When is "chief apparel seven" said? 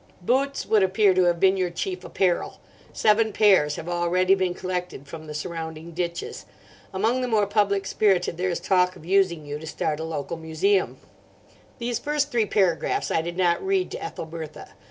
1.69-3.31